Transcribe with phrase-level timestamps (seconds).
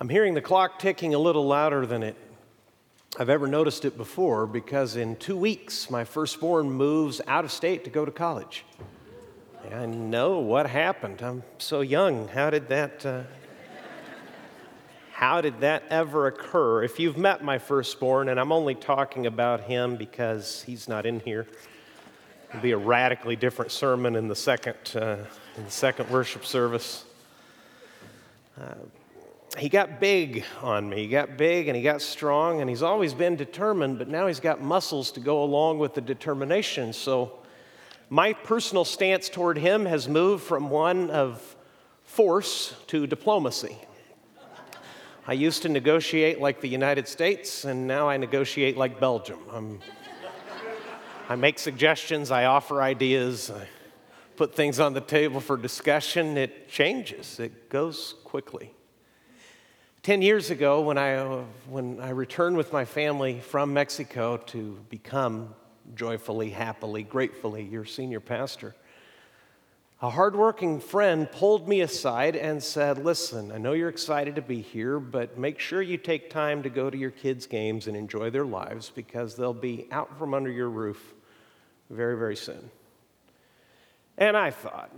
[0.00, 2.16] I'm hearing the clock ticking a little louder than it
[3.18, 7.82] I've ever noticed it before because in two weeks my firstborn moves out of state
[7.84, 8.64] to go to college.
[9.72, 11.20] I know what happened.
[11.22, 12.28] I'm so young.
[12.28, 13.04] How did that?
[13.04, 13.22] Uh,
[15.12, 16.84] how did that ever occur?
[16.84, 21.18] If you've met my firstborn, and I'm only talking about him because he's not in
[21.20, 21.48] here,
[22.50, 25.16] it'll be a radically different sermon in the second, uh,
[25.56, 27.04] in the second worship service.
[28.60, 28.74] Uh,
[29.58, 31.02] he got big on me.
[31.02, 34.40] He got big and he got strong, and he's always been determined, but now he's
[34.40, 36.92] got muscles to go along with the determination.
[36.92, 37.32] So,
[38.10, 41.56] my personal stance toward him has moved from one of
[42.04, 43.76] force to diplomacy.
[45.26, 49.40] I used to negotiate like the United States, and now I negotiate like Belgium.
[49.52, 49.80] I'm,
[51.28, 53.66] i make suggestions, I offer ideas, I
[54.36, 56.38] put things on the table for discussion.
[56.38, 58.72] It changes, it goes quickly.
[60.08, 64.78] Ten years ago, when I, uh, when I returned with my family from Mexico to
[64.88, 65.54] become
[65.94, 68.74] joyfully, happily, gratefully your senior pastor,
[70.00, 74.62] a hardworking friend pulled me aside and said, Listen, I know you're excited to be
[74.62, 78.30] here, but make sure you take time to go to your kids' games and enjoy
[78.30, 81.12] their lives because they'll be out from under your roof
[81.90, 82.70] very, very soon.
[84.16, 84.90] And I thought,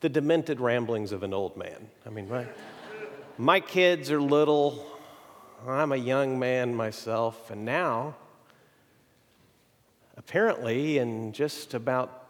[0.00, 1.90] the demented ramblings of an old man.
[2.06, 2.48] I mean, right?
[3.40, 4.86] My kids are little.
[5.66, 7.50] I'm a young man myself.
[7.50, 8.14] And now,
[10.18, 12.26] apparently, in just about,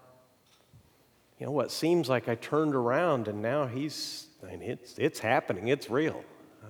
[1.37, 5.19] you know, what seems like I turned around and now he's, I mean, it's, it's
[5.19, 6.23] happening, it's real.
[6.63, 6.67] Uh,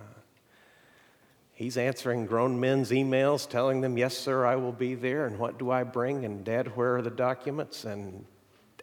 [1.53, 5.27] he's answering grown men's emails telling them, Yes, sir, I will be there.
[5.27, 6.25] And what do I bring?
[6.25, 7.85] And Dad, where are the documents?
[7.85, 8.25] And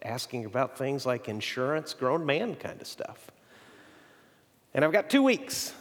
[0.03, 3.29] asking about things like insurance, grown man kind of stuff.
[4.73, 5.73] And I've got two weeks.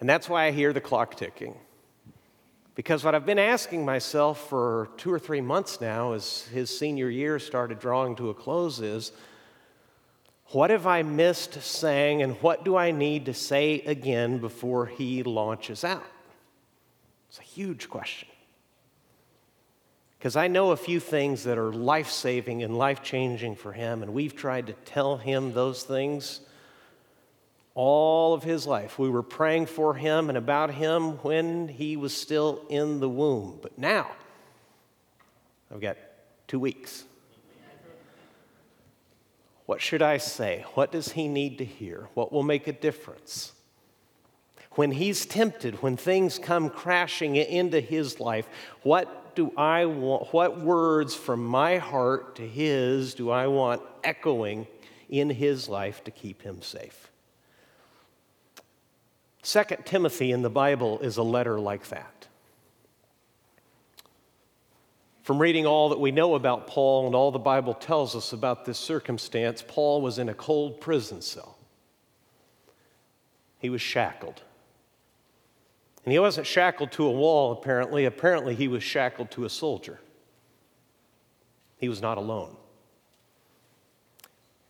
[0.00, 1.54] And that's why I hear the clock ticking.
[2.74, 7.10] Because what I've been asking myself for two or three months now, as his senior
[7.10, 9.12] year started drawing to a close, is
[10.46, 15.22] what have I missed saying, and what do I need to say again before he
[15.22, 16.06] launches out?
[17.28, 18.28] It's a huge question.
[20.18, 24.02] Because I know a few things that are life saving and life changing for him,
[24.02, 26.40] and we've tried to tell him those things
[27.74, 28.98] all of his life.
[28.98, 33.58] We were praying for him and about him when he was still in the womb.
[33.62, 34.10] But now,
[35.72, 35.96] I've got
[36.48, 37.04] two weeks.
[39.66, 40.64] What should I say?
[40.74, 42.08] What does he need to hear?
[42.14, 43.52] What will make a difference?
[44.72, 48.48] When he's tempted, when things come crashing into his life,
[48.82, 54.66] what do I want, what words from my heart to his do I want echoing
[55.08, 57.09] in his life to keep him safe?
[59.42, 62.28] Second Timothy in the Bible is a letter like that.
[65.22, 68.64] From reading all that we know about Paul and all the Bible tells us about
[68.64, 71.56] this circumstance, Paul was in a cold prison cell.
[73.58, 74.42] He was shackled.
[76.04, 78.06] And he wasn't shackled to a wall, apparently.
[78.06, 80.00] Apparently, he was shackled to a soldier.
[81.76, 82.56] He was not alone.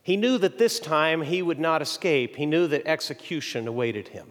[0.02, 2.36] He knew that this time he would not escape.
[2.36, 4.26] He knew that execution awaited him.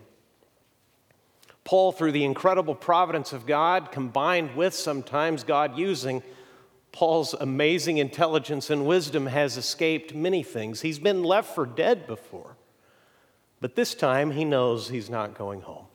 [1.70, 6.24] Paul, through the incredible providence of God, combined with sometimes God using
[6.92, 10.82] Paul's amazing intelligence and wisdom, has escaped many things.
[10.82, 12.58] He's been left for dead before,
[13.62, 15.86] but this time he knows he's not going home.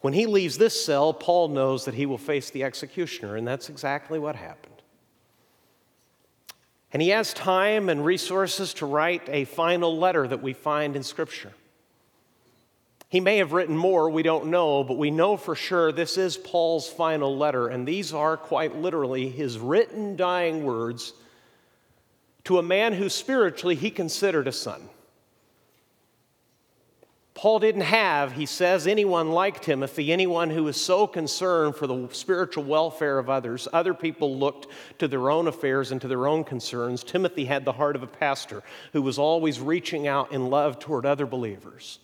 [0.00, 3.68] When he leaves this cell, Paul knows that he will face the executioner, and that's
[3.68, 4.82] exactly what happened.
[6.92, 11.04] And he has time and resources to write a final letter that we find in
[11.04, 11.52] Scripture.
[13.08, 16.36] He may have written more, we don't know, but we know for sure this is
[16.36, 21.14] Paul's final letter, and these are quite literally his written dying words
[22.44, 24.90] to a man who spiritually he considered a son.
[27.32, 32.08] Paul didn't have, he says, anyone like Timothy, anyone who was so concerned for the
[32.10, 33.68] spiritual welfare of others.
[33.72, 34.66] Other people looked
[34.98, 37.04] to their own affairs and to their own concerns.
[37.04, 41.06] Timothy had the heart of a pastor who was always reaching out in love toward
[41.06, 42.00] other believers.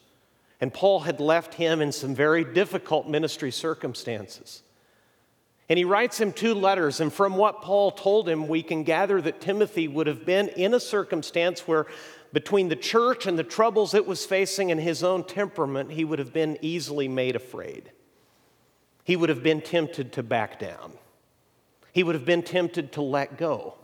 [0.60, 4.62] And Paul had left him in some very difficult ministry circumstances.
[5.68, 9.20] And he writes him two letters, and from what Paul told him, we can gather
[9.22, 11.86] that Timothy would have been in a circumstance where,
[12.34, 16.18] between the church and the troubles it was facing and his own temperament, he would
[16.18, 17.90] have been easily made afraid.
[19.04, 20.92] He would have been tempted to back down,
[21.92, 23.74] he would have been tempted to let go.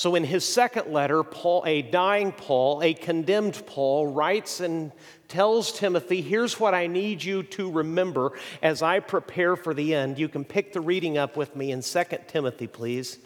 [0.00, 4.92] So, in his second letter, Paul, a dying Paul, a condemned Paul, writes and
[5.28, 8.32] tells Timothy, Here's what I need you to remember
[8.62, 10.18] as I prepare for the end.
[10.18, 13.18] You can pick the reading up with me in 2 Timothy, please.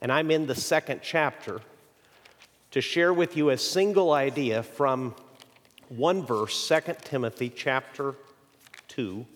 [0.00, 1.60] And I'm in the second chapter
[2.70, 5.16] to share with you a single idea from
[5.88, 8.14] one verse, 2 Timothy chapter
[8.86, 9.26] 2.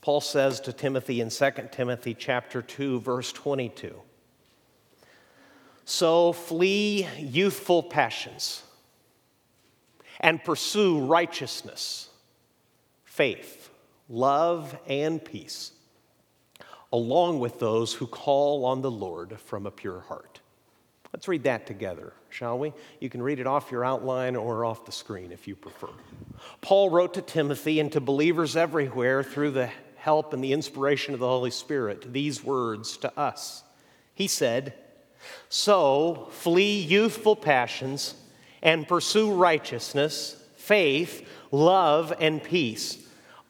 [0.00, 3.94] Paul says to Timothy in 2 Timothy chapter 2 verse 22.
[5.84, 8.62] So flee youthful passions
[10.20, 12.10] and pursue righteousness,
[13.04, 13.70] faith,
[14.08, 15.72] love, and peace,
[16.92, 20.40] along with those who call on the Lord from a pure heart.
[21.12, 22.74] Let's read that together, shall we?
[23.00, 25.88] You can read it off your outline or off the screen if you prefer.
[26.60, 31.20] Paul wrote to Timothy and to believers everywhere through the help and the inspiration of
[31.20, 33.62] the Holy Spirit these words to us.
[34.14, 34.74] He said,
[35.48, 38.14] So flee youthful passions
[38.62, 42.98] and pursue righteousness, faith, love, and peace,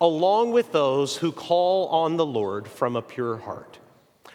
[0.00, 3.78] along with those who call on the Lord from a pure heart.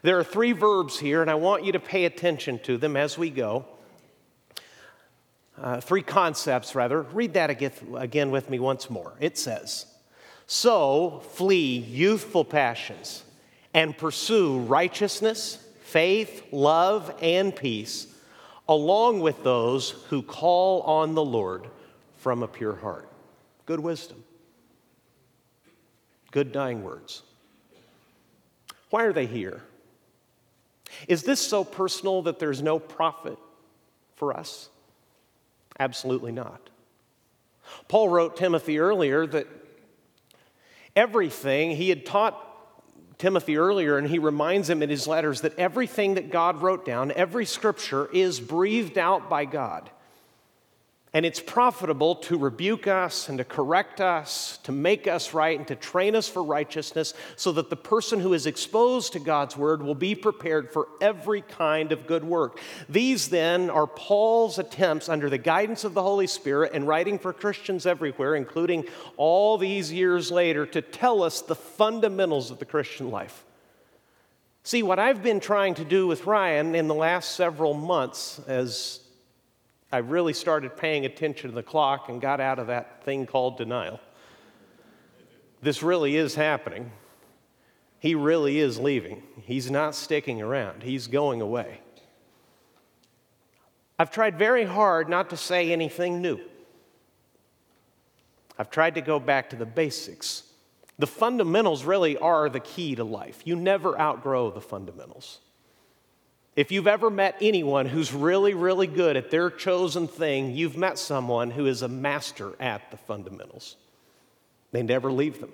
[0.02, 3.18] There are three verbs here, and I want you to pay attention to them as
[3.18, 3.66] we go.
[5.58, 7.02] Uh, three concepts, rather.
[7.02, 9.14] Read that again with me once more.
[9.20, 9.86] It says,
[10.54, 13.24] so flee youthful passions
[13.74, 18.06] and pursue righteousness, faith, love, and peace,
[18.70, 21.66] along with those who call on the Lord
[22.18, 23.10] from a pure heart.
[23.66, 24.24] Good wisdom.
[26.30, 27.24] Good dying words.
[28.92, 29.64] Why are they here?
[31.08, 33.40] Is this so personal that there's no profit
[34.18, 34.70] for us?
[35.80, 36.70] Absolutely not.
[37.88, 39.48] Paul wrote Timothy earlier that
[40.96, 42.40] Everything, he had taught
[43.18, 47.12] Timothy earlier, and he reminds him in his letters that everything that God wrote down,
[47.12, 49.90] every scripture, is breathed out by God.
[51.16, 55.68] And it's profitable to rebuke us and to correct us, to make us right, and
[55.68, 59.84] to train us for righteousness, so that the person who is exposed to God's word
[59.84, 62.60] will be prepared for every kind of good work.
[62.90, 67.32] These, then, are Paul's attempts under the guidance of the Holy Spirit and writing for
[67.32, 73.12] Christians everywhere, including all these years later, to tell us the fundamentals of the Christian
[73.12, 73.46] life.
[74.64, 79.02] See, what I've been trying to do with Ryan in the last several months as
[79.94, 83.58] I really started paying attention to the clock and got out of that thing called
[83.58, 84.00] denial.
[85.62, 86.92] This really is happening.
[88.00, 89.22] He really is leaving.
[89.44, 91.80] He's not sticking around, he's going away.
[94.00, 96.40] I've tried very hard not to say anything new.
[98.58, 100.42] I've tried to go back to the basics.
[100.98, 103.44] The fundamentals really are the key to life.
[103.46, 105.40] You never outgrow the fundamentals.
[106.56, 111.00] If you've ever met anyone who's really, really good at their chosen thing, you've met
[111.00, 113.76] someone who is a master at the fundamentals.
[114.72, 115.52] They never leave them.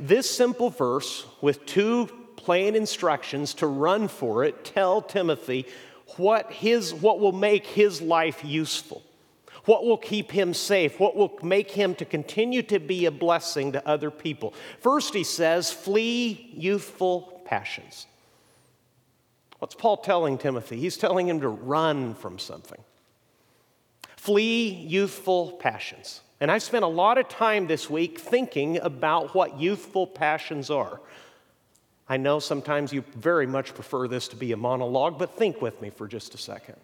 [0.00, 5.66] This simple verse, with two plain instructions to run for it, tell Timothy
[6.16, 9.02] what, his, what will make his life useful,
[9.66, 13.72] what will keep him safe, what will make him to continue to be a blessing
[13.72, 14.54] to other people.
[14.80, 18.06] First, he says, flee youthful passions.
[19.66, 20.78] What's Paul telling Timothy?
[20.78, 22.78] He's telling him to run from something.
[24.16, 26.20] Flee youthful passions.
[26.38, 31.00] And I've spent a lot of time this week thinking about what youthful passions are.
[32.08, 35.82] I know sometimes you very much prefer this to be a monologue, but think with
[35.82, 36.76] me for just a second.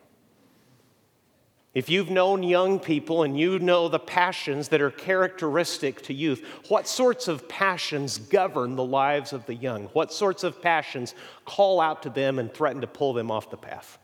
[1.75, 6.45] If you've known young people and you know the passions that are characteristic to youth,
[6.69, 9.85] what sorts of passions govern the lives of the young?
[9.95, 11.15] What sorts of passions
[11.47, 13.99] call out to them and threaten to pull them off the path?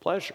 [0.00, 0.34] Pleasure.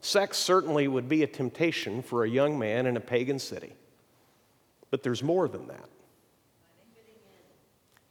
[0.00, 3.74] Sex certainly would be a temptation for a young man in a pagan city,
[4.90, 5.88] but there's more than that.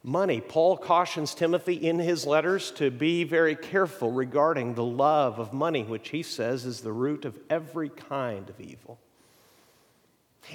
[0.02, 0.40] Money.
[0.40, 5.84] Paul cautions Timothy in his letters to be very careful regarding the love of money,
[5.84, 8.98] which he says is the root of every kind of evil.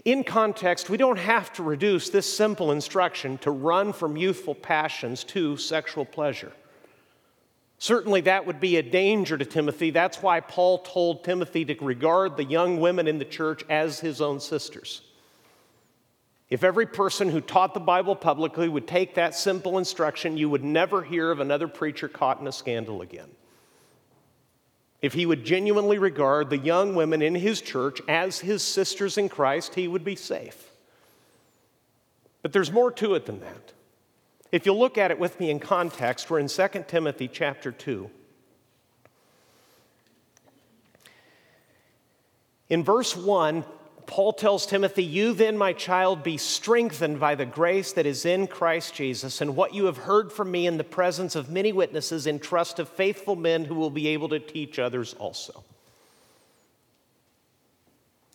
[0.04, 5.24] In context, we don't have to reduce this simple instruction to run from youthful passions
[5.26, 6.52] to sexual pleasure.
[7.78, 9.92] Certainly, that would be a danger to Timothy.
[9.92, 14.22] That's why Paul told Timothy to regard the young women in the church as his
[14.22, 15.02] own sisters.
[16.50, 20.64] If every person who taught the Bible publicly would take that simple instruction, you would
[20.64, 23.30] never hear of another preacher caught in a scandal again.
[25.02, 29.30] If he would genuinely regard the young women in his church as his sisters in
[29.30, 30.70] Christ, he would be safe.
[32.42, 33.74] But there's more to it than that.
[34.52, 38.10] If you look at it with me in context, we're in 2 Timothy chapter 2.
[42.70, 43.66] In verse 1,
[44.08, 48.48] Paul tells Timothy, You then, my child, be strengthened by the grace that is in
[48.48, 52.28] Christ Jesus, and what you have heard from me in the presence of many witnesses,
[52.28, 55.64] in trust of faithful men who will be able to teach others also.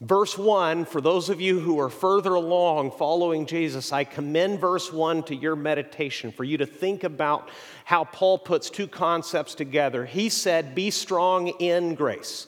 [0.01, 4.91] Verse 1, for those of you who are further along following Jesus, I commend verse
[4.91, 7.51] 1 to your meditation for you to think about
[7.85, 10.07] how Paul puts two concepts together.
[10.07, 12.47] He said, Be strong in grace.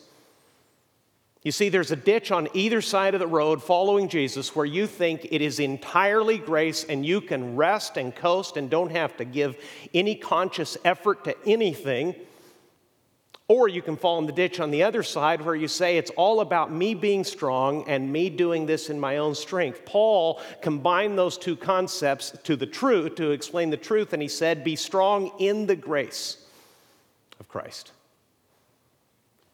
[1.42, 4.86] You see, there's a ditch on either side of the road following Jesus where you
[4.86, 9.24] think it is entirely grace and you can rest and coast and don't have to
[9.24, 9.56] give
[9.92, 12.14] any conscious effort to anything.
[13.48, 16.12] Or you can fall in the ditch on the other side where you say it's
[16.12, 19.84] all about me being strong and me doing this in my own strength.
[19.84, 24.62] Paul combined those two concepts to the truth, to explain the truth, and he said,
[24.62, 26.36] Be strong in the grace
[27.40, 27.90] of Christ.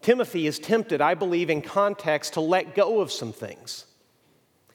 [0.01, 3.85] Timothy is tempted, I believe, in context to let go of some things.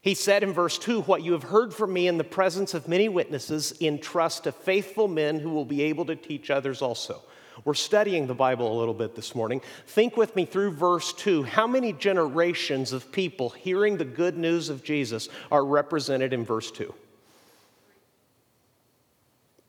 [0.02, 2.88] He said in verse 2 What you have heard from me in the presence of
[2.88, 7.22] many witnesses, entrust to faithful men who will be able to teach others also.
[7.64, 9.62] We're studying the Bible a little bit this morning.
[9.86, 11.44] Think with me through verse 2.
[11.44, 16.70] How many generations of people hearing the good news of Jesus are represented in verse
[16.70, 16.92] 2?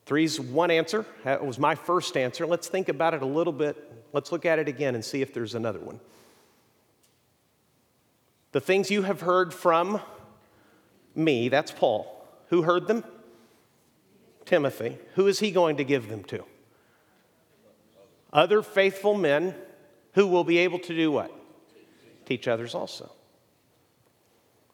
[0.04, 1.06] Three's one answer.
[1.24, 2.46] That was my first answer.
[2.46, 5.34] Let's think about it a little bit Let's look at it again and see if
[5.34, 6.00] there's another one.
[8.52, 10.00] The things you have heard from
[11.14, 12.26] me, that's Paul.
[12.48, 13.04] Who heard them?
[14.46, 14.96] Timothy.
[15.16, 16.42] Who is he going to give them to?
[18.32, 19.54] Other faithful men
[20.14, 21.30] who will be able to do what?
[22.24, 23.12] Teach others also.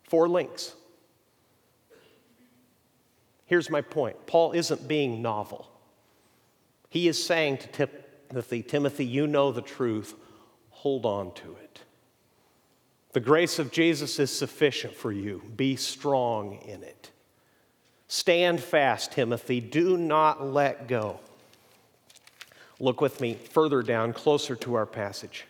[0.05, 0.73] Four links.
[3.47, 5.69] Here's my point Paul isn't being novel.
[6.91, 7.67] He is saying to
[8.33, 10.15] Timothy, Timothy, you know the truth,
[10.71, 11.81] hold on to it.
[13.13, 15.43] The grace of Jesus is sufficient for you.
[15.55, 17.11] Be strong in it.
[18.09, 19.61] Stand fast, Timothy.
[19.61, 21.21] Do not let go.
[22.81, 25.45] Look with me further down, closer to our passage.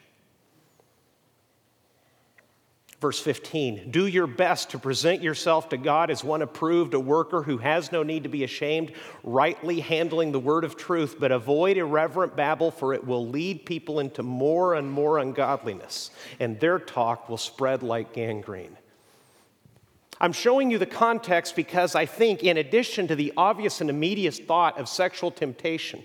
[3.03, 7.43] Verse 15, do your best to present yourself to God as one approved, a worker
[7.43, 8.93] who has no need to be ashamed,
[9.25, 13.99] rightly handling the word of truth, but avoid irreverent babble, for it will lead people
[13.99, 18.77] into more and more ungodliness, and their talk will spread like gangrene.
[20.21, 24.37] I'm showing you the context because I think, in addition to the obvious and immediate
[24.37, 26.05] thought of sexual temptation,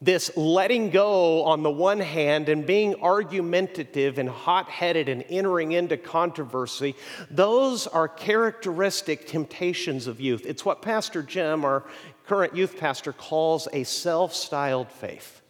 [0.00, 5.72] this letting go on the one hand and being argumentative and hot headed and entering
[5.72, 6.94] into controversy,
[7.30, 10.46] those are characteristic temptations of youth.
[10.46, 11.84] It's what Pastor Jim, our
[12.26, 15.42] current youth pastor, calls a self styled faith,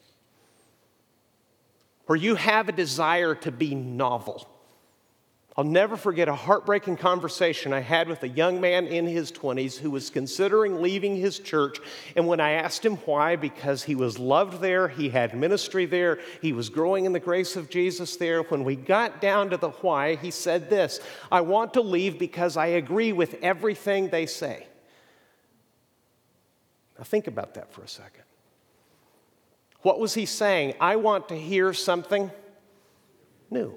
[2.07, 4.49] where you have a desire to be novel
[5.59, 9.77] I'll never forget a heartbreaking conversation I had with a young man in his 20s
[9.77, 11.81] who was considering leaving his church.
[12.15, 16.21] And when I asked him why, because he was loved there, he had ministry there,
[16.41, 19.71] he was growing in the grace of Jesus there, when we got down to the
[19.71, 21.01] why, he said this
[21.33, 24.65] I want to leave because I agree with everything they say.
[26.97, 28.23] Now, think about that for a second.
[29.83, 30.75] What was he saying?
[30.81, 32.31] I want to hear something
[33.51, 33.77] new.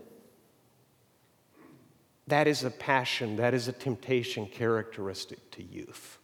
[2.28, 6.18] That is a passion, that is a temptation characteristic to youth.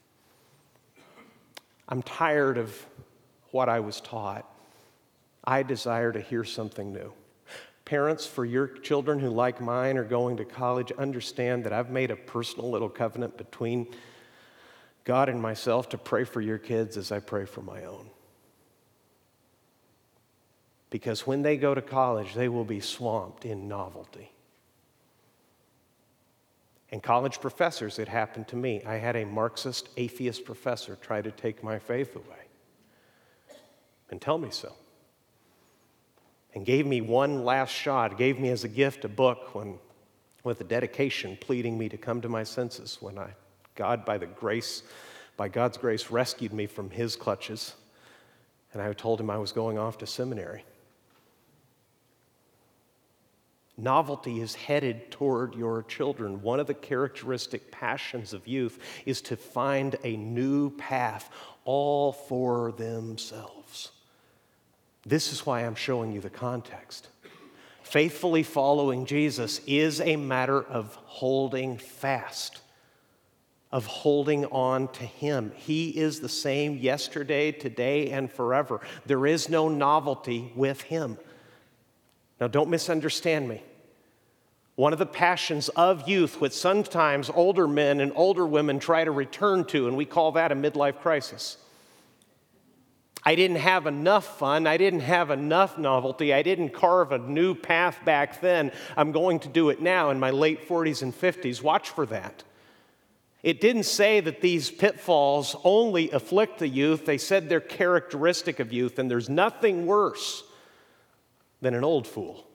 [1.90, 2.86] I'm tired of
[3.52, 4.46] what I was taught.
[5.44, 7.14] I desire to hear something new.
[7.86, 12.12] Parents, for your children who, like mine, are going to college, understand that I've made
[12.12, 13.88] a personal little covenant between
[15.06, 18.10] God and myself to pray for your kids as I pray for my own.
[20.90, 24.32] Because when they go to college, they will be swamped in novelty.
[26.92, 28.82] And college professors, it happened to me.
[28.86, 32.48] I had a Marxist atheist professor try to take my faith away
[34.10, 34.72] and tell me so.
[36.54, 39.78] And gave me one last shot, gave me as a gift a book when,
[40.44, 43.34] with a dedication pleading me to come to my senses when I,
[43.76, 44.84] God, by the grace,
[45.36, 47.76] by God's grace, rescued me from his clutches.
[48.74, 50.64] And I told him I was going off to seminary.
[53.78, 56.42] Novelty is headed toward your children.
[56.42, 61.30] One of the characteristic passions of youth is to find a new path,
[61.64, 63.92] all for themselves.
[65.06, 67.08] This is why I'm showing you the context.
[67.84, 72.62] Faithfully following Jesus is a matter of holding fast
[73.72, 75.52] of holding on to Him.
[75.56, 78.82] He is the same yesterday, today, and forever.
[79.06, 81.18] There is no novelty with Him.
[82.40, 83.64] Now, don't misunderstand me.
[84.76, 89.10] One of the passions of youth, which sometimes older men and older women try to
[89.12, 91.58] return to, and we call that a midlife crisis.
[93.24, 94.68] I didn't have enough fun.
[94.68, 96.34] I didn't have enough novelty.
[96.34, 98.72] I didn't carve a new path back then.
[98.96, 101.62] I'm going to do it now in my late 40s and 50s.
[101.62, 102.44] Watch for that.
[103.44, 108.72] It didn't say that these pitfalls only afflict the youth, they said they're characteristic of
[108.72, 110.44] youth, and there's nothing worse
[111.62, 112.48] than an old fool.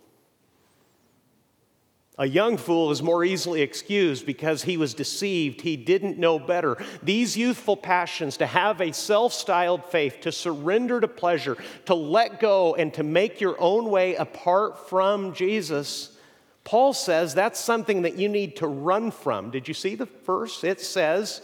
[2.18, 5.62] A young fool is more easily excused because he was deceived.
[5.62, 6.76] He didn't know better.
[7.02, 11.56] These youthful passions to have a self styled faith, to surrender to pleasure,
[11.86, 16.16] to let go, and to make your own way apart from Jesus,
[16.64, 19.50] Paul says that's something that you need to run from.
[19.50, 20.62] Did you see the verse?
[20.64, 21.40] It says,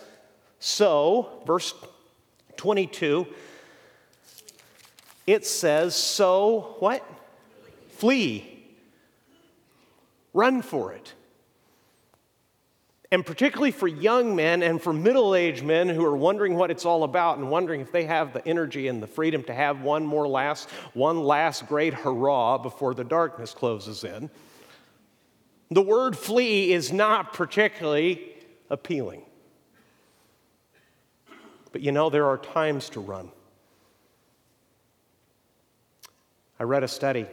[0.59, 1.73] So, verse
[2.59, 3.27] 22,
[5.27, 7.03] it says, So what?
[7.99, 8.59] Flee
[10.39, 11.15] Run for it.
[13.11, 16.85] And particularly for young men and for middle aged men who are wondering what it's
[16.85, 20.07] all about and wondering if they have the energy and the freedom to have one
[20.07, 24.31] more last, one last great hurrah before the darkness closes in.
[25.71, 28.33] The word flee is not particularly
[28.71, 29.23] appealing.
[31.73, 33.31] But you know, there are times to run.
[36.61, 37.27] I read a study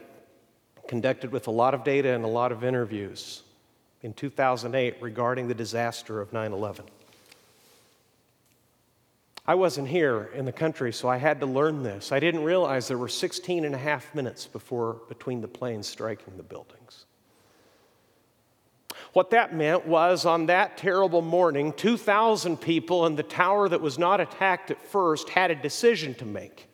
[0.88, 3.44] conducted with a lot of data and a lot of interviews
[4.02, 6.86] in 2008 regarding the disaster of 9 11.
[9.48, 12.12] I wasn't here in the country, so I had to learn this.
[12.12, 16.36] I didn't realize there were 16 and a half minutes before between the planes striking
[16.38, 17.06] the buildings.
[19.14, 24.00] What that meant was on that terrible morning, 2,000 people in the tower that was
[24.00, 26.68] not attacked at first had a decision to make.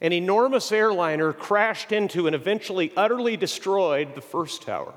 [0.00, 4.94] An enormous airliner crashed into and eventually utterly destroyed the first tower.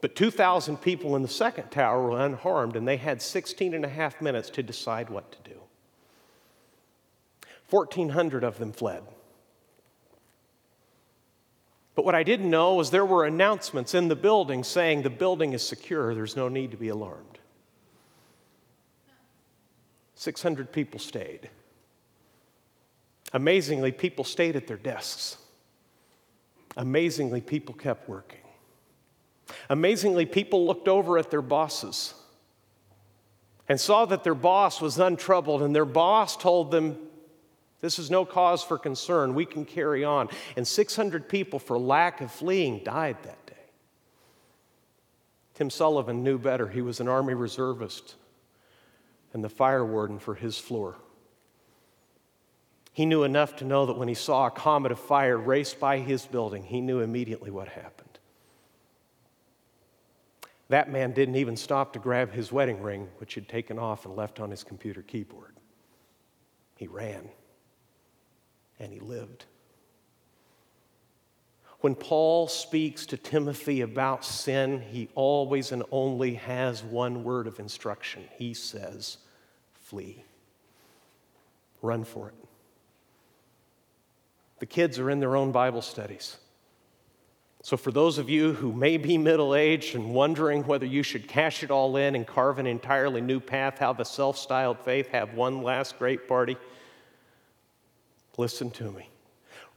[0.00, 3.88] But 2,000 people in the second tower were unharmed, and they had 16 and a
[3.88, 5.60] half minutes to decide what to do.
[7.70, 9.02] 1,400 of them fled.
[11.94, 15.52] But what I didn't know was there were announcements in the building saying the building
[15.52, 17.40] is secure, there's no need to be alarmed.
[20.14, 21.50] 600 people stayed.
[23.32, 25.36] Amazingly, people stayed at their desks.
[26.76, 28.40] Amazingly, people kept working.
[29.68, 32.14] Amazingly, people looked over at their bosses
[33.68, 36.96] and saw that their boss was untroubled, and their boss told them,
[37.80, 39.34] This is no cause for concern.
[39.34, 40.28] We can carry on.
[40.56, 43.54] And 600 people, for lack of fleeing, died that day.
[45.54, 46.68] Tim Sullivan knew better.
[46.68, 48.14] He was an Army reservist
[49.34, 50.96] and the fire warden for his floor.
[52.98, 55.98] He knew enough to know that when he saw a comet of fire race by
[55.98, 58.18] his building, he knew immediately what happened.
[60.68, 64.16] That man didn't even stop to grab his wedding ring, which he'd taken off and
[64.16, 65.54] left on his computer keyboard.
[66.74, 67.28] He ran
[68.80, 69.44] and he lived.
[71.78, 77.60] When Paul speaks to Timothy about sin, he always and only has one word of
[77.60, 78.24] instruction.
[78.36, 79.18] He says,
[79.72, 80.24] Flee.
[81.80, 82.47] Run for it.
[84.58, 86.36] The kids are in their own Bible studies.
[87.62, 91.26] So, for those of you who may be middle aged and wondering whether you should
[91.26, 95.08] cash it all in and carve an entirely new path, have a self styled faith,
[95.08, 96.56] have one last great party,
[98.36, 99.10] listen to me.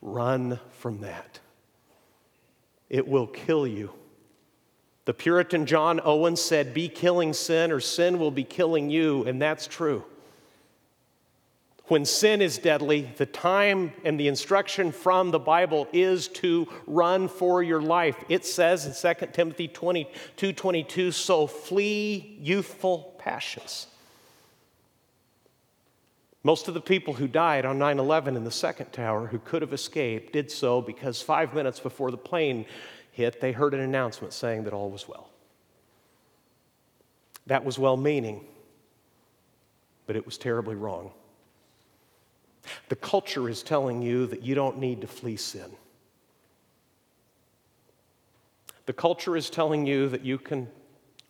[0.02, 1.39] Run from that.
[2.89, 3.91] It will kill you.
[5.06, 9.41] The Puritan John Owen said, Be killing sin, or sin will be killing you, and
[9.41, 10.06] that's true.
[11.86, 17.28] When sin is deadly, the time and the instruction from the Bible is to run
[17.28, 18.15] for your life.
[18.30, 23.88] It says in 2 Timothy 22 22, so flee youthful passions.
[26.44, 29.62] Most of the people who died on 9 11 in the second tower who could
[29.62, 32.65] have escaped did so because five minutes before the plane
[33.12, 35.30] hit, they heard an announcement saying that all was well.
[37.48, 38.46] That was well meaning,
[40.08, 41.12] but it was terribly wrong.
[42.89, 45.71] The culture is telling you that you don't need to flee sin.
[48.86, 50.67] The culture is telling you that you can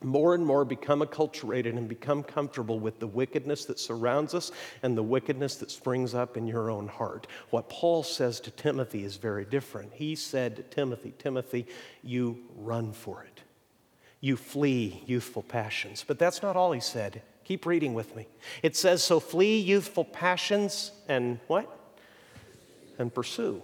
[0.03, 4.97] more and more become acculturated and become comfortable with the wickedness that surrounds us and
[4.97, 7.27] the wickedness that springs up in your own heart.
[7.51, 9.93] What Paul says to Timothy is very different.
[9.93, 11.67] He said to Timothy, Timothy,
[12.01, 13.43] you run for it.
[14.21, 16.05] you flee youthful passions.
[16.07, 17.23] But that's not all he said.
[17.43, 18.27] Keep reading with me.
[18.63, 21.69] It says, So flee youthful passions and what?
[22.97, 23.61] And pursue.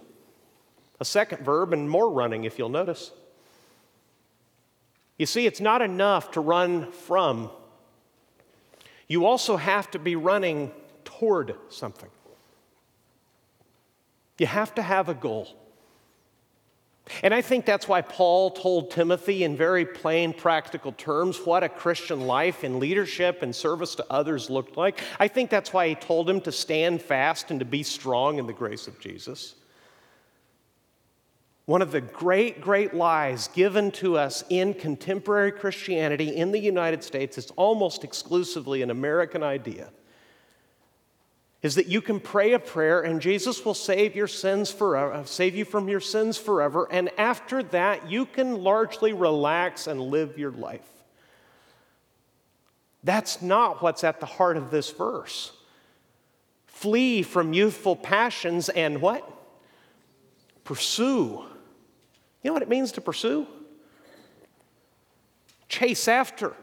[1.00, 3.12] A second verb and more running, if you'll notice.
[5.16, 7.50] You see, it's not enough to run from,
[9.08, 10.70] you also have to be running
[11.04, 12.10] toward something.
[14.38, 15.48] You have to have a goal.
[17.22, 21.68] And I think that's why Paul told Timothy in very plain, practical terms what a
[21.68, 25.00] Christian life in leadership and service to others looked like.
[25.18, 28.46] I think that's why he told him to stand fast and to be strong in
[28.46, 29.54] the grace of Jesus.
[31.66, 37.04] One of the great, great lies given to us in contemporary Christianity in the United
[37.04, 39.90] States is almost exclusively an American idea
[41.62, 45.24] is that you can pray a prayer and Jesus will save your sins forever, uh,
[45.24, 50.38] save you from your sins forever, and after that you can largely relax and live
[50.38, 50.86] your life.
[53.02, 55.52] That's not what's at the heart of this verse.
[56.66, 59.28] Flee from youthful passions and what?
[60.62, 61.44] Pursue.
[62.42, 63.46] You know what it means to pursue?
[65.68, 66.54] Chase after.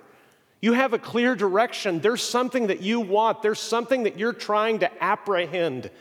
[0.62, 2.00] You have a clear direction.
[2.00, 5.92] There's something that you want, there's something that you're trying to apprehend.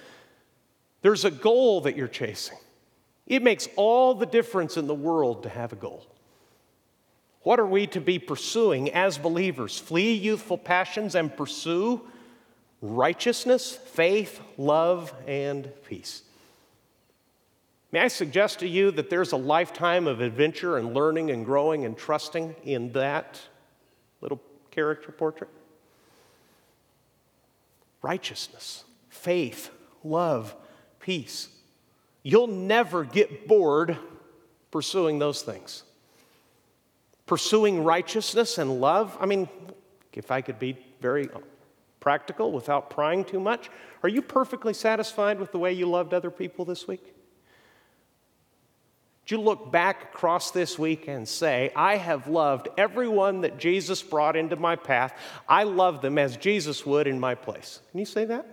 [1.03, 2.57] There's a goal that you're chasing.
[3.27, 6.07] It makes all the difference in the world to have a goal.
[7.43, 9.79] What are we to be pursuing as believers?
[9.79, 12.01] Flee youthful passions and pursue
[12.81, 16.23] righteousness, faith, love, and peace.
[17.93, 21.85] May I suggest to you that there's a lifetime of adventure and learning and growing
[21.85, 23.41] and trusting in that
[24.25, 25.51] little character portrait?
[28.03, 29.71] Righteousness, faith,
[30.03, 30.55] love,
[30.99, 31.49] peace.
[32.23, 33.97] You'll never get bored
[34.71, 35.85] pursuing those things.
[37.27, 39.49] Pursuing righteousness and love, I mean,
[40.13, 41.29] if I could be very
[42.01, 43.71] practical without prying too much,
[44.03, 47.15] are you perfectly satisfied with the way you loved other people this week?
[49.31, 54.37] You look back across this week and say, I have loved everyone that Jesus brought
[54.37, 55.15] into my path.
[55.49, 57.81] I love them as Jesus would in my place.
[57.91, 58.47] Can you say that?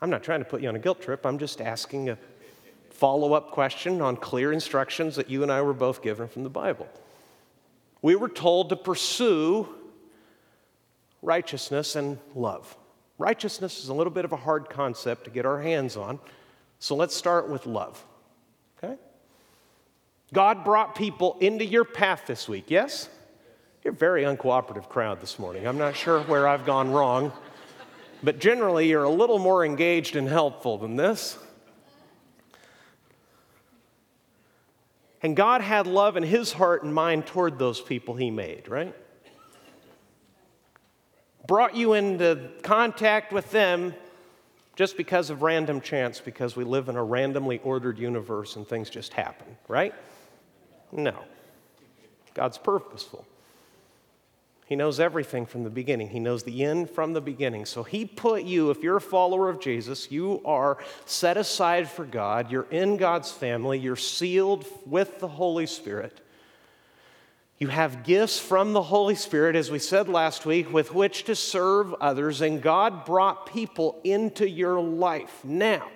[0.00, 1.26] I'm not trying to put you on a guilt trip.
[1.26, 2.18] I'm just asking a
[2.90, 6.50] follow up question on clear instructions that you and I were both given from the
[6.50, 6.88] Bible.
[8.02, 9.68] We were told to pursue
[11.22, 12.76] righteousness and love.
[13.18, 16.20] Righteousness is a little bit of a hard concept to get our hands on,
[16.78, 18.04] so let's start with love.
[20.32, 23.08] God brought people into your path this week, yes?
[23.84, 25.66] You're a very uncooperative crowd this morning.
[25.66, 27.32] I'm not sure where I've gone wrong,
[28.22, 31.38] but generally you're a little more engaged and helpful than this.
[35.22, 38.94] And God had love in his heart and mind toward those people he made, right?
[41.46, 43.94] Brought you into contact with them
[44.76, 48.90] just because of random chance, because we live in a randomly ordered universe and things
[48.90, 49.94] just happen, right?
[50.94, 51.14] No.
[52.32, 53.26] God's purposeful.
[54.66, 56.08] He knows everything from the beginning.
[56.08, 57.66] He knows the end from the beginning.
[57.66, 62.04] So He put you, if you're a follower of Jesus, you are set aside for
[62.04, 62.50] God.
[62.50, 63.78] You're in God's family.
[63.78, 66.20] You're sealed with the Holy Spirit.
[67.58, 71.36] You have gifts from the Holy Spirit, as we said last week, with which to
[71.36, 75.44] serve others, and God brought people into your life.
[75.44, 75.88] Now,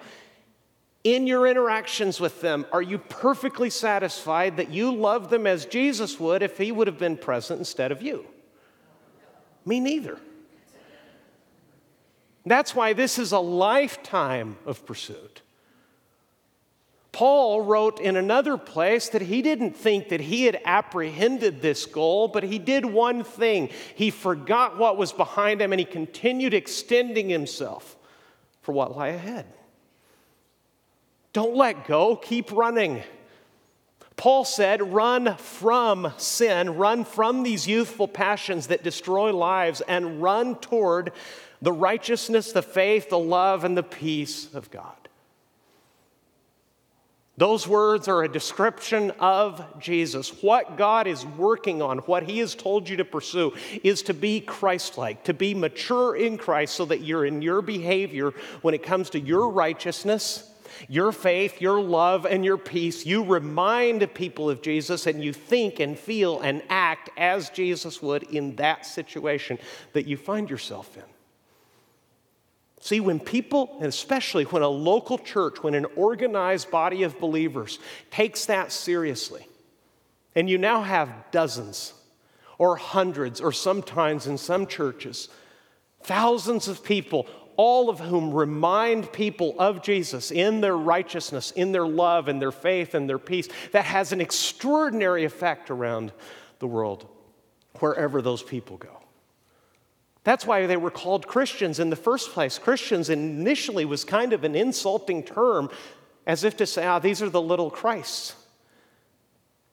[1.15, 6.19] in your interactions with them, are you perfectly satisfied that you love them as Jesus
[6.21, 8.27] would if he would have been present instead of you?
[9.65, 10.19] Me neither.
[12.45, 15.43] That's why this is a lifetime of pursuit.
[17.13, 22.29] Paul wrote in another place that he didn't think that he had apprehended this goal,
[22.29, 23.71] but he did one thing.
[23.95, 27.97] He forgot what was behind him and he continued extending himself
[28.63, 29.47] for what lay ahead.
[31.39, 33.01] Don't let go, keep running.
[34.17, 40.57] Paul said, run from sin, run from these youthful passions that destroy lives, and run
[40.57, 41.13] toward
[41.63, 44.97] the righteousness, the faith, the love, and the peace of God.
[47.37, 50.43] Those words are a description of Jesus.
[50.43, 54.41] What God is working on, what He has told you to pursue, is to be
[54.41, 58.83] Christ like, to be mature in Christ so that you're in your behavior when it
[58.83, 60.51] comes to your righteousness
[60.89, 65.81] your faith, your love, and your peace, you remind people of Jesus and you think
[65.81, 69.59] and feel and act as Jesus would in that situation
[69.93, 71.03] that you find yourself in.
[72.81, 77.81] See, when people, and especially when a local church, when an organized body of believers
[78.11, 79.47] takes that seriously,
[80.39, 81.95] And you now have dozens
[82.59, 85.29] or hundreds, or sometimes in some churches,
[86.03, 87.27] thousands of people,
[87.59, 92.53] all of whom remind people of Jesus in their righteousness, in their love, in their
[92.53, 96.13] faith, and their peace, that has an extraordinary effect around
[96.61, 97.09] the world,
[97.81, 99.03] wherever those people go.
[100.23, 102.59] That's why they were called Christians in the first place.
[102.59, 105.69] Christians initially was kind of an insulting term,
[106.29, 108.37] as if to say, ah, these are the little Christs.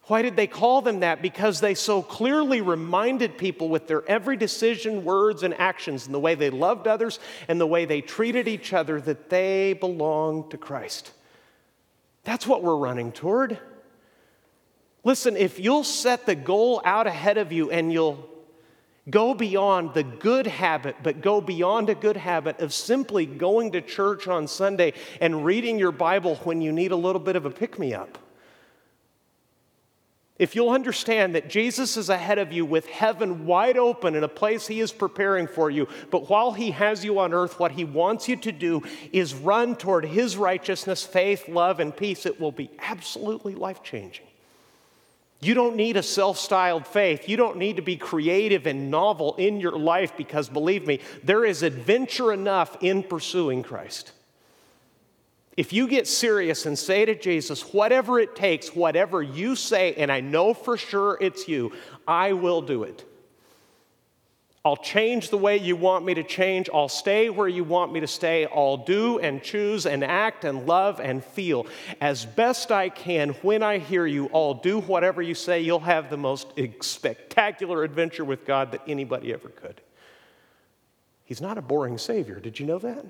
[0.07, 1.21] Why did they call them that?
[1.21, 6.19] Because they so clearly reminded people with their every decision, words, and actions, and the
[6.19, 10.57] way they loved others and the way they treated each other, that they belonged to
[10.57, 11.11] Christ.
[12.23, 13.57] That's what we're running toward.
[15.03, 18.29] Listen, if you'll set the goal out ahead of you and you'll
[19.09, 23.81] go beyond the good habit, but go beyond a good habit of simply going to
[23.81, 27.51] church on Sunday and reading your Bible when you need a little bit of a
[27.51, 28.19] pick me up
[30.37, 34.27] if you'll understand that Jesus is ahead of you with heaven wide open in a
[34.27, 37.85] place he is preparing for you, but while he has you on earth, what he
[37.85, 42.51] wants you to do is run toward his righteousness, faith, love, and peace, it will
[42.51, 44.25] be absolutely life changing.
[45.39, 47.29] You don't need a self styled faith.
[47.29, 51.45] You don't need to be creative and novel in your life because, believe me, there
[51.45, 54.11] is adventure enough in pursuing Christ.
[55.57, 60.11] If you get serious and say to Jesus, whatever it takes, whatever you say, and
[60.11, 61.71] I know for sure it's you,
[62.07, 63.05] I will do it.
[64.65, 66.71] I'll change the way you want me to change.
[66.73, 68.47] I'll stay where you want me to stay.
[68.47, 71.67] I'll do and choose and act and love and feel
[72.01, 74.27] as best I can when I hear you.
[74.33, 75.61] I'll do whatever you say.
[75.61, 76.47] You'll have the most
[76.81, 79.81] spectacular adventure with God that anybody ever could.
[81.25, 82.39] He's not a boring Savior.
[82.39, 83.05] Did you know that?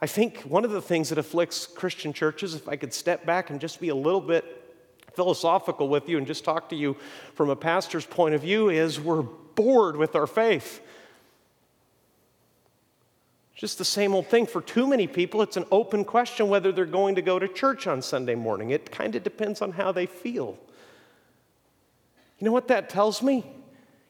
[0.00, 3.50] I think one of the things that afflicts Christian churches, if I could step back
[3.50, 4.44] and just be a little bit
[5.14, 6.96] philosophical with you and just talk to you
[7.34, 10.80] from a pastor's point of view, is we're bored with our faith.
[13.56, 14.46] Just the same old thing.
[14.46, 17.88] For too many people, it's an open question whether they're going to go to church
[17.88, 18.70] on Sunday morning.
[18.70, 20.56] It kind of depends on how they feel.
[22.38, 23.44] You know what that tells me?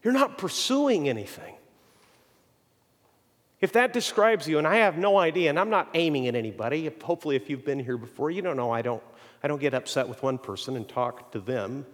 [0.03, 1.55] You're not pursuing anything.
[3.61, 6.91] If that describes you, and I have no idea, and I'm not aiming at anybody,
[7.03, 9.03] hopefully, if you've been here before, you don't know I don't,
[9.43, 11.85] I don't get upset with one person and talk to them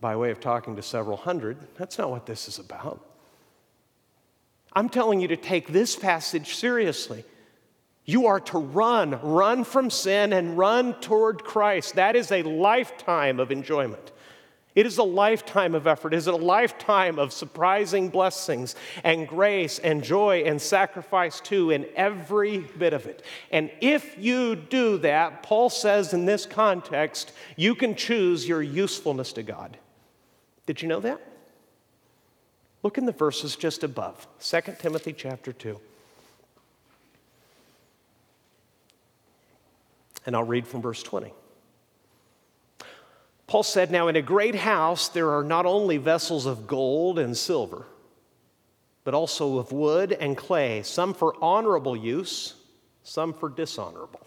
[0.00, 1.58] by way of talking to several hundred.
[1.76, 3.04] That's not what this is about.
[4.72, 7.24] I'm telling you to take this passage seriously.
[8.04, 11.96] You are to run, run from sin and run toward Christ.
[11.96, 14.12] That is a lifetime of enjoyment.
[14.78, 16.14] It is a lifetime of effort.
[16.14, 21.84] It is a lifetime of surprising blessings and grace and joy and sacrifice too, in
[21.96, 23.24] every bit of it.
[23.50, 29.32] And if you do that, Paul says in this context, you can choose your usefulness
[29.32, 29.78] to God.
[30.64, 31.20] Did you know that?
[32.84, 35.80] Look in the verses just above, 2 Timothy chapter 2.
[40.24, 41.32] And I'll read from verse 20.
[43.48, 47.36] Paul said, Now in a great house there are not only vessels of gold and
[47.36, 47.86] silver,
[49.04, 52.54] but also of wood and clay, some for honorable use,
[53.02, 54.20] some for dishonorable.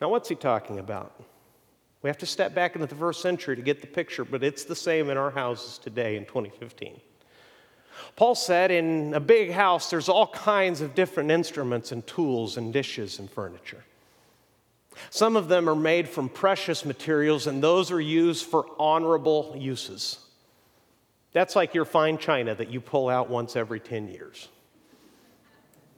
[0.00, 1.18] Now, what's he talking about?
[2.02, 4.64] We have to step back into the first century to get the picture, but it's
[4.64, 7.00] the same in our houses today in 2015.
[8.16, 12.70] Paul said, in a big house, there's all kinds of different instruments and tools and
[12.70, 13.82] dishes and furniture.
[15.10, 20.18] Some of them are made from precious materials, and those are used for honorable uses.
[21.32, 24.48] That's like your fine china that you pull out once every 10 years.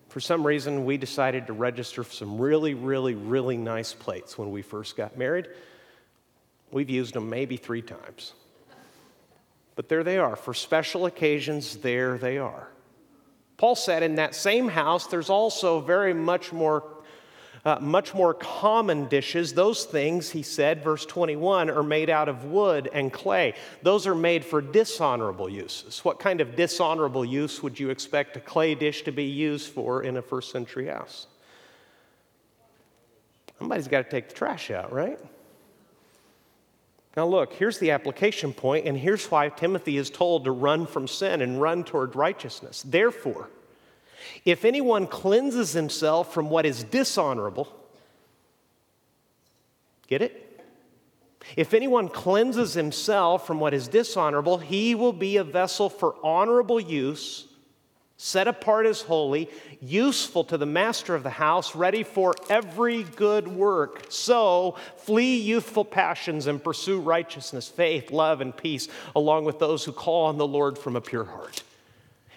[0.08, 4.62] For some reason, we decided to register some really, really, really nice plates when we
[4.62, 5.46] first got married.
[6.70, 8.32] We've used them maybe three times.
[9.74, 10.34] But there they are.
[10.34, 12.68] For special occasions, there they are.
[13.58, 16.95] Paul said in that same house, there's also very much more
[17.66, 19.52] uh, much more common dishes.
[19.52, 23.54] Those things, he said, verse 21, are made out of wood and clay.
[23.82, 26.04] Those are made for dishonorable uses.
[26.04, 30.04] What kind of dishonorable use would you expect a clay dish to be used for
[30.04, 31.26] in a first century house?
[33.58, 35.18] Somebody's got to take the trash out, right?
[37.16, 41.08] Now, look, here's the application point, and here's why Timothy is told to run from
[41.08, 42.84] sin and run toward righteousness.
[42.86, 43.48] Therefore,
[44.44, 47.68] if anyone cleanses himself from what is dishonorable,
[50.06, 50.42] get it?
[51.56, 56.80] If anyone cleanses himself from what is dishonorable, he will be a vessel for honorable
[56.80, 57.46] use,
[58.16, 59.48] set apart as holy,
[59.80, 64.06] useful to the master of the house, ready for every good work.
[64.08, 69.92] So flee youthful passions and pursue righteousness, faith, love, and peace, along with those who
[69.92, 71.62] call on the Lord from a pure heart.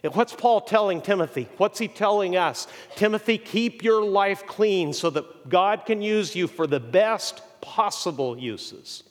[0.03, 1.49] And what's Paul telling Timothy?
[1.57, 2.67] What's he telling us?
[2.95, 8.37] Timothy, keep your life clean so that God can use you for the best possible
[8.37, 9.03] uses.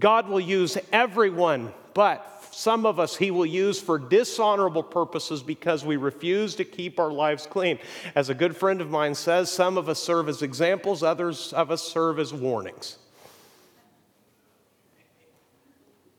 [0.00, 5.84] God will use everyone, but some of us he will use for dishonorable purposes because
[5.84, 7.78] we refuse to keep our lives clean.
[8.14, 11.70] As a good friend of mine says, some of us serve as examples, others of
[11.70, 12.98] us serve as warnings.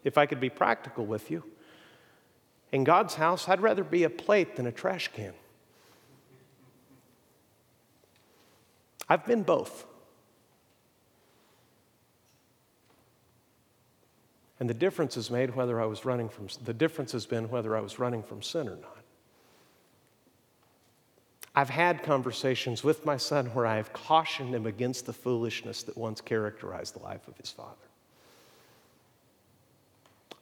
[0.04, 1.44] If I could be practical with you,
[2.76, 5.34] in God's house, I'd rather be a plate than a trash can.
[9.08, 9.86] I've been both.
[14.60, 17.78] And the difference is made whether I was running from the difference has been whether
[17.78, 19.04] I was running from sin or not.
[21.56, 25.98] I've had conversations with my son where I have cautioned him against the foolishness that
[25.98, 27.88] once characterized the life of his father.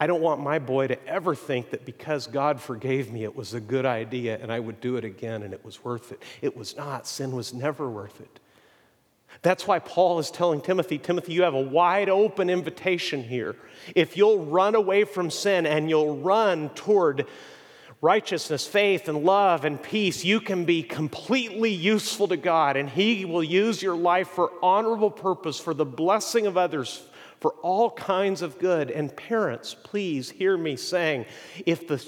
[0.04, 3.54] I don't want my boy to ever think that because God forgave me, it was
[3.54, 6.22] a good idea and I would do it again and it was worth it.
[6.42, 7.08] It was not.
[7.08, 8.42] Sin was never worth it.
[9.44, 13.56] That's why Paul is telling Timothy Timothy, you have a wide open invitation here.
[13.96, 17.26] If you'll run away from sin and you'll run toward
[18.02, 23.24] righteousness, faith, and love and peace, you can be completely useful to God, and He
[23.24, 27.06] will use your life for honorable purpose, for the blessing of others,
[27.44, 28.90] for all kinds of good.
[28.90, 31.26] And parents, please hear me saying
[31.66, 32.02] if the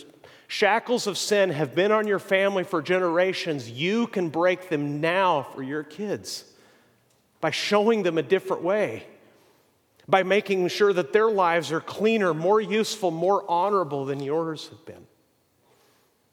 [0.47, 5.43] shackles of sin have been on your family for generations, you can break them now
[5.43, 6.45] for your kids
[7.41, 9.05] by showing them a different way,
[10.07, 14.85] by making sure that their lives are cleaner, more useful, more honorable than yours have
[14.85, 15.05] been.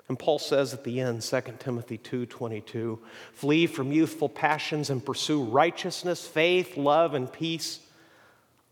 [0.06, 3.00] And Paul says at the end, 2 Timothy 2:22,
[3.32, 7.80] flee from youthful passions and pursue righteousness, faith, love, and peace,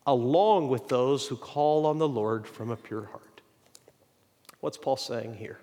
[0.06, 3.40] along with those who call on the Lord from a pure heart.
[4.60, 5.58] What's Paul saying here?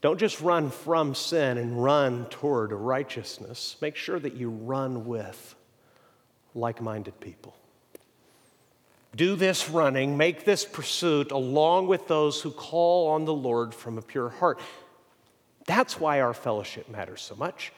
[0.00, 3.76] Don't just run from sin and run toward righteousness.
[3.80, 5.54] Make sure that you run with
[6.54, 7.54] like minded people.
[9.14, 13.98] Do this running, make this pursuit along with those who call on the Lord from
[13.98, 14.60] a pure heart.
[15.66, 17.72] That's why our fellowship matters so much.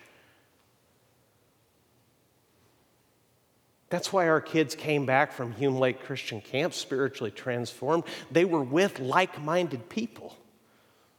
[3.93, 8.05] That's why our kids came back from Hume Lake Christian Camp spiritually transformed.
[8.31, 10.35] They were with like minded people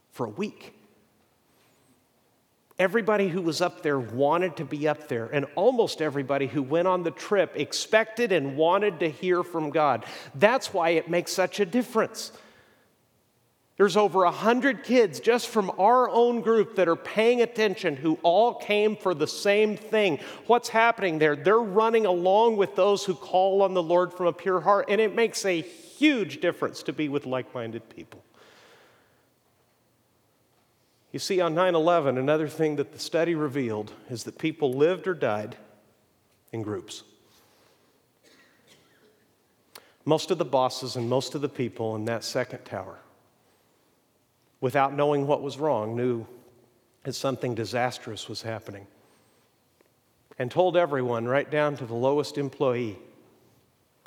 [0.09, 0.73] for a week.
[2.79, 6.87] Everybody who was up there wanted to be up there, and almost everybody who went
[6.87, 10.03] on the trip expected and wanted to hear from God.
[10.33, 12.31] That's why it makes such a difference.
[13.75, 18.19] There's over a hundred kids just from our own group that are paying attention who
[18.21, 20.19] all came for the same thing.
[20.45, 21.35] What's happening there?
[21.35, 25.01] They're running along with those who call on the Lord from a pure heart, and
[25.01, 28.23] it makes a huge difference to be with like minded people.
[31.11, 35.07] You see, on 9 11, another thing that the study revealed is that people lived
[35.07, 35.57] or died
[36.51, 37.03] in groups.
[40.05, 42.99] Most of the bosses and most of the people in that second tower,
[44.63, 46.25] without knowing what was wrong, knew
[47.03, 48.87] that something disastrous was happening
[50.39, 52.97] and told everyone, right down to the lowest employee,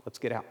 [0.07, 0.47] let's get out.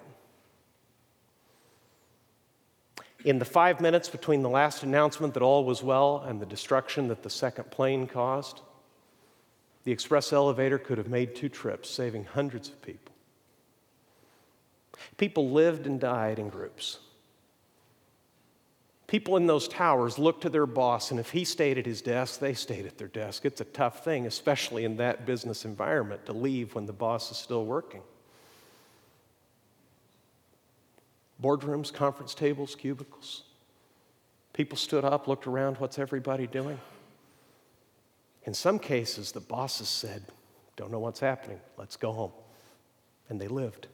[3.23, 7.07] In the five minutes between the last announcement that all was well and the destruction
[7.07, 8.61] that the second plane caused,
[9.85, 13.15] the express elevator could have made two trips, saving hundreds of people.
[15.17, 16.99] People lived and died in groups.
[19.07, 22.39] People in those towers looked to their boss, and if he stayed at his desk,
[22.39, 23.45] they stayed at their desk.
[23.45, 27.37] It's a tough thing, especially in that business environment, to leave when the boss is
[27.37, 28.01] still working.
[31.41, 33.43] boardrooms, conference tables, cubicles.
[34.53, 36.79] People stood up, looked around, what's everybody doing?
[38.45, 40.23] In some cases, the bosses said,
[40.75, 42.31] Don't know what's happening, let's go home.
[43.29, 43.87] And they lived.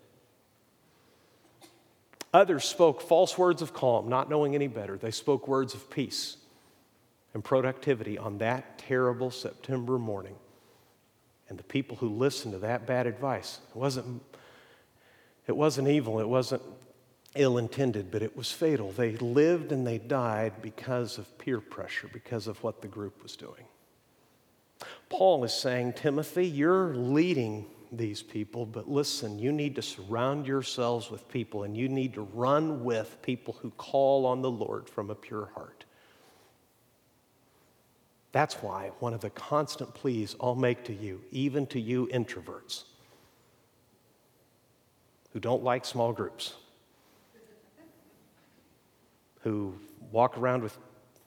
[2.34, 4.98] Others spoke false words of calm, not knowing any better.
[4.98, 6.38] They spoke words of peace
[7.34, 10.36] and productivity on that terrible September morning.
[11.50, 14.22] And the people who listened to that bad advice, it wasn't,
[15.48, 16.62] it wasn't evil, it wasn't
[17.36, 18.92] ill intended, but it was fatal.
[18.92, 23.36] They lived and they died because of peer pressure, because of what the group was
[23.36, 23.66] doing.
[25.10, 31.12] Paul is saying, Timothy, you're leading these people, but listen, you need to surround yourselves
[31.12, 35.10] with people and you need to run with people who call on the Lord from
[35.10, 35.84] a pure heart.
[38.32, 42.86] That's why one of the constant pleas I'll make to you, even to you introverts
[45.34, 46.56] who don't like small groups,
[49.42, 49.74] who
[50.12, 50.78] walk around with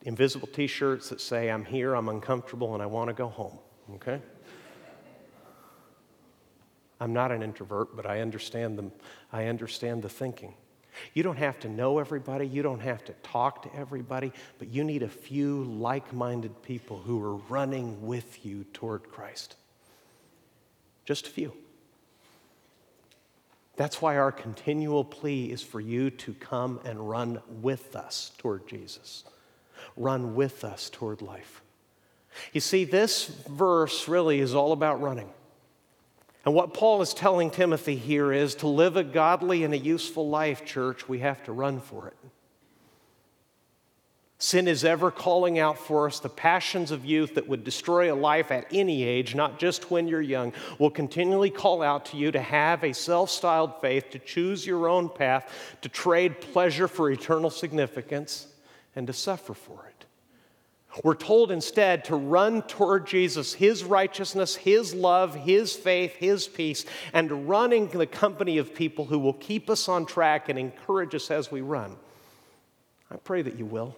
[0.02, 3.58] invisible t shirts that say, I'm here, I'm uncomfortable, and I want to go home,
[3.94, 4.20] okay?
[7.04, 8.90] I'm not an introvert, but I understand the,
[9.30, 10.54] I understand the thinking.
[11.12, 14.84] You don't have to know everybody, you don't have to talk to everybody, but you
[14.84, 19.56] need a few like minded people who are running with you toward Christ.
[21.04, 21.52] Just a few.
[23.76, 28.66] That's why our continual plea is for you to come and run with us toward
[28.66, 29.24] Jesus,
[29.94, 31.60] run with us toward life.
[32.54, 35.28] You see, this verse really is all about running.
[36.44, 40.28] And what Paul is telling Timothy here is to live a godly and a useful
[40.28, 42.16] life, church, we have to run for it.
[44.38, 46.20] Sin is ever calling out for us.
[46.20, 50.06] The passions of youth that would destroy a life at any age, not just when
[50.06, 54.18] you're young, will continually call out to you to have a self styled faith, to
[54.18, 58.48] choose your own path, to trade pleasure for eternal significance,
[58.94, 59.93] and to suffer for it.
[61.02, 66.84] We're told instead to run toward Jesus, His righteousness, His love, His faith, His peace,
[67.12, 71.14] and running in the company of people who will keep us on track and encourage
[71.14, 71.96] us as we run.
[73.10, 73.96] I pray that you will.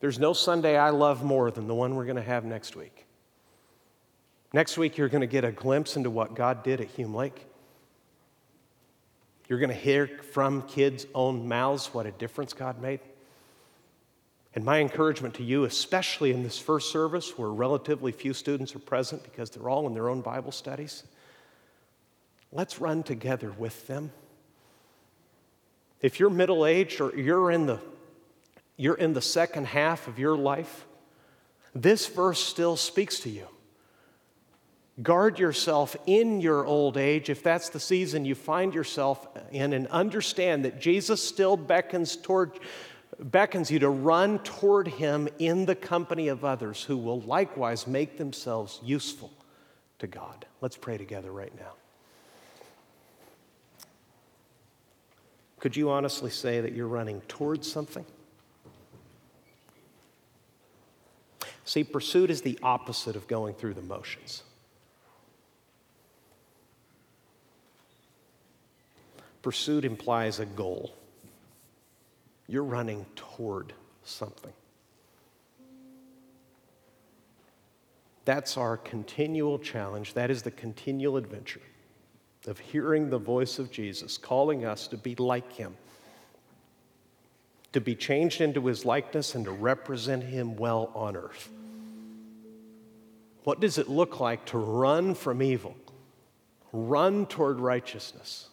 [0.00, 3.06] There's no Sunday I love more than the one we're going to have next week.
[4.52, 7.46] Next week, you're going to get a glimpse into what God did at Hume Lake.
[9.48, 13.00] You're going to hear from kids' own mouths what a difference God made.
[14.56, 18.78] And my encouragement to you, especially in this first service where relatively few students are
[18.78, 21.02] present because they're all in their own Bible studies,
[22.50, 24.10] let's run together with them.
[26.00, 27.80] If you're middle aged or you're in, the,
[28.78, 30.86] you're in the second half of your life,
[31.74, 33.46] this verse still speaks to you.
[35.02, 39.86] Guard yourself in your old age, if that's the season you find yourself in, and
[39.88, 42.58] understand that Jesus still beckons toward
[43.18, 48.18] beckons you to run toward him in the company of others who will likewise make
[48.18, 49.32] themselves useful
[49.98, 50.46] to God.
[50.60, 51.72] Let's pray together right now.
[55.58, 58.04] Could you honestly say that you're running towards something?
[61.64, 64.42] See, pursuit is the opposite of going through the motions.
[69.42, 70.95] Pursuit implies a goal.
[72.48, 73.72] You're running toward
[74.04, 74.52] something.
[78.24, 80.14] That's our continual challenge.
[80.14, 81.60] That is the continual adventure
[82.46, 85.76] of hearing the voice of Jesus calling us to be like him,
[87.72, 91.48] to be changed into his likeness, and to represent him well on earth.
[93.44, 95.76] What does it look like to run from evil,
[96.72, 98.48] run toward righteousness?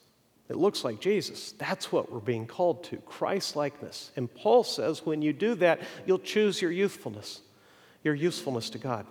[0.50, 1.54] It looks like Jesus.
[1.58, 4.12] That's what we're being called to Christ likeness.
[4.16, 7.42] And Paul says when you do that, you'll choose your youthfulness,
[8.04, 9.06] your usefulness to God.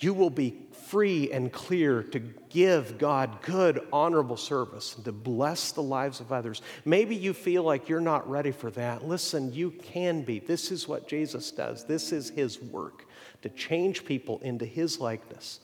[0.00, 0.56] You will be
[0.88, 6.32] free and clear to give God good, honorable service and to bless the lives of
[6.32, 6.62] others.
[6.84, 9.06] Maybe you feel like you're not ready for that.
[9.06, 10.40] Listen, you can be.
[10.40, 13.06] This is what Jesus does, this is his work
[13.42, 15.60] to change people into his likeness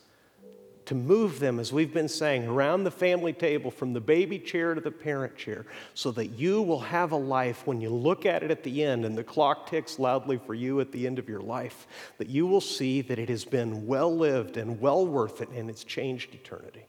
[0.91, 4.75] to move them, as we've been saying, around the family table from the baby chair
[4.75, 5.65] to the parent chair,
[5.95, 9.05] so that you will have a life when you look at it at the end
[9.05, 11.87] and the clock ticks loudly for you at the end of your life,
[12.19, 15.71] that you will see that it has been well lived and well worth it and
[15.71, 16.85] it's changed eternity.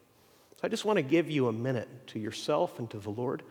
[0.55, 3.43] So I just want to give you a minute to yourself and to the Lord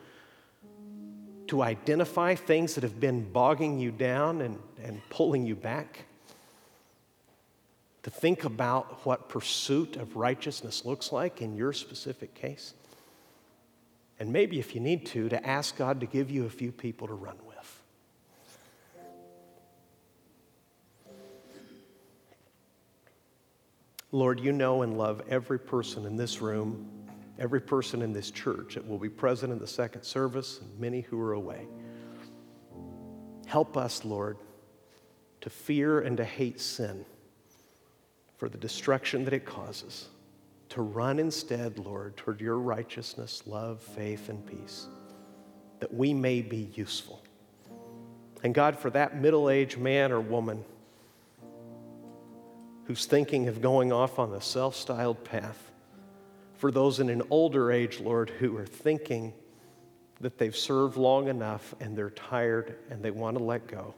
[1.47, 6.07] to identify things that have been bogging you down and, and pulling you back
[8.03, 12.75] to think about what pursuit of righteousness looks like in your specific case.
[14.19, 17.09] And maybe, if you need to, to ask God to give you a few people
[17.09, 17.83] to run with.
[24.13, 26.87] Lord, you know and love every person in this room,
[27.39, 31.03] every person in this church that will be present in the second service, and many
[31.03, 31.67] who are away.
[33.47, 34.37] Help us, Lord,
[35.43, 37.05] to fear and to hate sin
[38.41, 40.09] for the destruction that it causes,
[40.70, 44.86] to run instead, Lord, toward your righteousness, love, faith, and peace,
[45.78, 47.20] that we may be useful.
[48.43, 50.64] And God, for that middle aged man or woman
[52.86, 55.70] who's thinking of going off on the self styled path,
[56.55, 59.34] for those in an older age, Lord, who are thinking
[60.22, 63.95] that they've served long enough and they're tired and they want to let go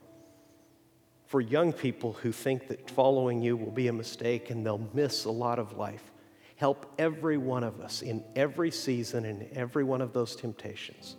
[1.33, 5.25] for young people who think that following you will be a mistake and they'll miss
[5.25, 6.11] a lot of life.
[6.57, 11.15] Help every one of us in every season and every one of those temptations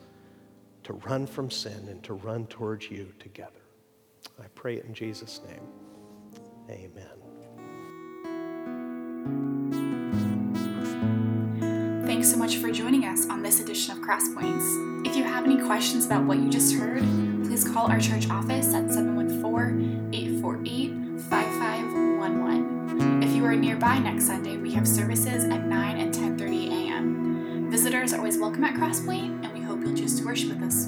[0.84, 3.58] to run from sin and to run towards you together.
[4.40, 5.66] I pray it in Jesus' name.
[6.70, 7.04] Amen.
[12.06, 15.08] Thanks so much for joining us on this edition of Crosspoints.
[15.08, 17.02] If you have any questions about what you just heard,
[17.54, 23.22] please call our church office at 714 848 5511.
[23.22, 27.70] If you are nearby next Sunday, we have services at 9 and 10:30 a.m.
[27.70, 30.86] Visitors are always welcome at Crosspoint, and we hope you'll choose to worship with us